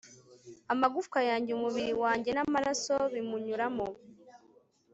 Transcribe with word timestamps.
amagufwa 0.73 1.19
yanjye, 1.29 1.49
umubiri 1.53 1.93
wanjye 2.03 2.29
n'amaraso 2.33 2.95
bimunyuramo 3.13 3.87